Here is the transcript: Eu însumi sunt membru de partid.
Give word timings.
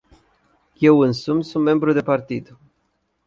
Eu 0.81 0.99
însumi 0.99 1.43
sunt 1.43 1.63
membru 1.63 1.91
de 1.93 2.01
partid. 2.01 2.57